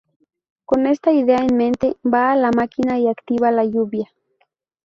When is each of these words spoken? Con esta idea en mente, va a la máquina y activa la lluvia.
Con 0.65 0.87
esta 0.87 1.11
idea 1.11 1.37
en 1.47 1.55
mente, 1.55 1.95
va 2.03 2.31
a 2.31 2.35
la 2.35 2.49
máquina 2.49 2.97
y 2.97 3.07
activa 3.07 3.51
la 3.51 3.65
lluvia. 3.65 4.09